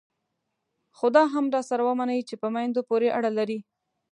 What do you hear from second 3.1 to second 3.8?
اړه لري.